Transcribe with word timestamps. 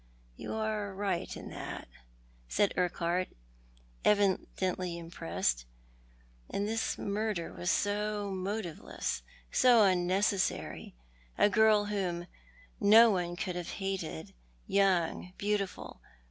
You 0.35 0.55
are 0.55 0.95
right 0.95 1.37
in 1.37 1.51
that," 1.51 1.87
said 2.49 2.73
Urquhart, 2.75 3.27
evidently 4.03 4.97
impressed, 4.97 5.65
"and 6.49 6.67
this 6.67 6.97
murder 6.97 7.53
was 7.53 7.69
so 7.69 8.31
motiveless, 8.31 9.21
so 9.51 9.83
unnecessary; 9.83 10.95
a 11.37 11.49
girl 11.51 11.85
whom 11.85 12.25
no 12.79 13.11
one 13.11 13.35
could 13.35 13.55
have 13.55 13.73
hated— 13.73 14.33
young, 14.65 15.33
beautiful. 15.37 16.01